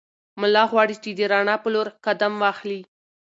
[0.41, 2.81] ملا غواړي چې د رڼا په لور قدم واخلي.